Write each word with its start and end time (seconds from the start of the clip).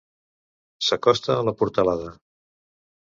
S'acosta 0.87 1.35
a 1.41 1.45
la 1.49 1.55
portalada. 1.63 2.09